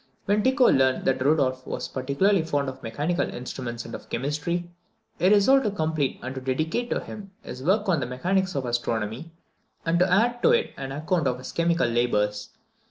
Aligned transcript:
When 0.25 0.41
Tycho 0.41 0.65
learned 0.71 1.05
that 1.05 1.21
Rudolph 1.23 1.67
was 1.67 1.87
particularly 1.87 2.41
fond 2.41 2.69
of 2.69 2.81
mechanical 2.81 3.29
instruments 3.29 3.85
and 3.85 3.93
of 3.93 4.09
chemistry, 4.09 4.67
he 5.19 5.29
resolved 5.29 5.63
to 5.65 5.69
complete 5.69 6.19
and 6.23 6.33
to 6.33 6.41
dedicate 6.41 6.89
to 6.89 7.01
him 7.01 7.29
his 7.43 7.61
work 7.61 7.87
on 7.87 7.99
the 7.99 8.07
mechanics 8.07 8.55
of 8.55 8.65
astronomy, 8.65 9.31
and 9.85 9.99
to 9.99 10.11
add 10.11 10.41
to 10.41 10.53
it 10.53 10.71
an 10.75 10.91
account 10.91 11.27
of 11.27 11.37
his 11.37 11.51
chemical 11.51 11.85
labours. 11.87 12.49